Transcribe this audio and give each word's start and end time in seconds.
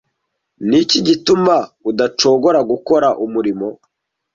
Ni 0.67 0.77
iki 0.83 0.99
gituma 1.07 1.55
udacogora 1.89 2.59
gukora 2.71 3.07
umurimo 3.25 3.67